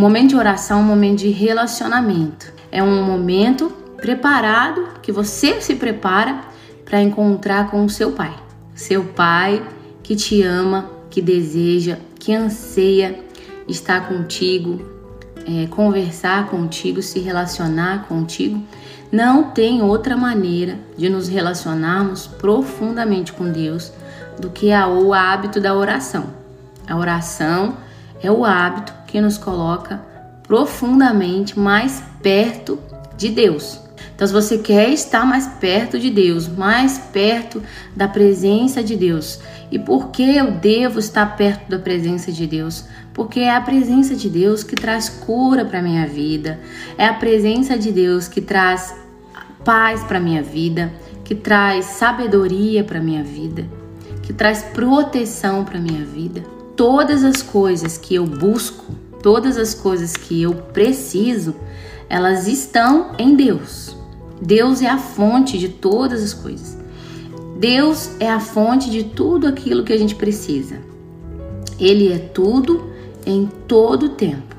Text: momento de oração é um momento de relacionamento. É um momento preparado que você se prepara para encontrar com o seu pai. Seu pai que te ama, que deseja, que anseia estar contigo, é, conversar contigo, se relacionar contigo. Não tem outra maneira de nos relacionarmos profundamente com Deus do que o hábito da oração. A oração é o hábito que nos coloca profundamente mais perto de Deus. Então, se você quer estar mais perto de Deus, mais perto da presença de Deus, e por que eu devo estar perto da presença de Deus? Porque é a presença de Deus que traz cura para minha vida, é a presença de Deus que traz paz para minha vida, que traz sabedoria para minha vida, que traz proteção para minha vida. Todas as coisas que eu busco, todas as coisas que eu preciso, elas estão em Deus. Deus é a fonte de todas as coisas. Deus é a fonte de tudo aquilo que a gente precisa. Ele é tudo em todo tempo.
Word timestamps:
momento 0.00 0.30
de 0.30 0.36
oração 0.36 0.78
é 0.78 0.82
um 0.82 0.86
momento 0.86 1.18
de 1.18 1.28
relacionamento. 1.28 2.50
É 2.72 2.82
um 2.82 3.04
momento 3.04 3.70
preparado 3.98 4.88
que 5.02 5.12
você 5.12 5.60
se 5.60 5.74
prepara 5.74 6.40
para 6.86 7.02
encontrar 7.02 7.70
com 7.70 7.84
o 7.84 7.90
seu 7.90 8.12
pai. 8.12 8.34
Seu 8.74 9.04
pai 9.04 9.62
que 10.02 10.16
te 10.16 10.42
ama, 10.42 10.90
que 11.10 11.20
deseja, 11.20 11.98
que 12.18 12.34
anseia 12.34 13.20
estar 13.68 14.08
contigo, 14.08 14.80
é, 15.46 15.66
conversar 15.66 16.48
contigo, 16.48 17.02
se 17.02 17.20
relacionar 17.20 18.06
contigo. 18.08 18.62
Não 19.12 19.50
tem 19.50 19.82
outra 19.82 20.16
maneira 20.16 20.78
de 20.96 21.10
nos 21.10 21.28
relacionarmos 21.28 22.26
profundamente 22.26 23.34
com 23.34 23.50
Deus 23.50 23.92
do 24.38 24.48
que 24.48 24.70
o 24.72 25.12
hábito 25.12 25.60
da 25.60 25.74
oração. 25.74 26.30
A 26.88 26.96
oração 26.96 27.76
é 28.22 28.30
o 28.30 28.44
hábito 28.44 28.92
que 29.06 29.20
nos 29.20 29.38
coloca 29.38 30.00
profundamente 30.42 31.58
mais 31.58 32.02
perto 32.22 32.78
de 33.16 33.28
Deus. 33.28 33.80
Então, 34.14 34.26
se 34.26 34.34
você 34.34 34.58
quer 34.58 34.90
estar 34.90 35.24
mais 35.24 35.46
perto 35.46 35.98
de 35.98 36.10
Deus, 36.10 36.46
mais 36.46 36.98
perto 36.98 37.62
da 37.96 38.06
presença 38.06 38.82
de 38.82 38.94
Deus, 38.94 39.40
e 39.70 39.78
por 39.78 40.08
que 40.08 40.36
eu 40.36 40.50
devo 40.50 40.98
estar 40.98 41.36
perto 41.36 41.70
da 41.70 41.78
presença 41.78 42.30
de 42.30 42.46
Deus? 42.46 42.84
Porque 43.14 43.40
é 43.40 43.54
a 43.54 43.60
presença 43.60 44.14
de 44.14 44.28
Deus 44.28 44.62
que 44.62 44.76
traz 44.76 45.08
cura 45.08 45.64
para 45.64 45.80
minha 45.80 46.06
vida, 46.06 46.60
é 46.98 47.06
a 47.06 47.14
presença 47.14 47.78
de 47.78 47.90
Deus 47.90 48.28
que 48.28 48.40
traz 48.40 48.94
paz 49.64 50.02
para 50.04 50.20
minha 50.20 50.42
vida, 50.42 50.92
que 51.24 51.34
traz 51.34 51.86
sabedoria 51.86 52.84
para 52.84 53.00
minha 53.00 53.22
vida, 53.22 53.66
que 54.22 54.32
traz 54.32 54.62
proteção 54.62 55.64
para 55.64 55.78
minha 55.78 56.04
vida. 56.04 56.59
Todas 56.80 57.24
as 57.24 57.42
coisas 57.42 57.98
que 57.98 58.14
eu 58.14 58.24
busco, 58.24 58.94
todas 59.22 59.58
as 59.58 59.74
coisas 59.74 60.16
que 60.16 60.40
eu 60.40 60.54
preciso, 60.54 61.54
elas 62.08 62.48
estão 62.48 63.14
em 63.18 63.36
Deus. 63.36 63.94
Deus 64.40 64.80
é 64.80 64.88
a 64.88 64.96
fonte 64.96 65.58
de 65.58 65.68
todas 65.68 66.22
as 66.22 66.32
coisas. 66.32 66.78
Deus 67.58 68.12
é 68.18 68.30
a 68.30 68.40
fonte 68.40 68.88
de 68.88 69.04
tudo 69.04 69.46
aquilo 69.46 69.84
que 69.84 69.92
a 69.92 69.98
gente 69.98 70.14
precisa. 70.14 70.78
Ele 71.78 72.10
é 72.10 72.18
tudo 72.18 72.90
em 73.26 73.46
todo 73.68 74.08
tempo. 74.08 74.56